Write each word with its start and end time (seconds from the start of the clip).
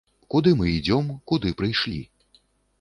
Куды 0.35 0.53
мы 0.61 0.65
ідзём, 0.77 1.13
куды 1.33 1.53
прыйшлі? 1.63 2.03